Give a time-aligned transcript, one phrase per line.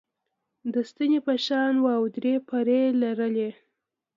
[0.73, 3.49] د ستنې په شان وه او درې پرې یي لرلې.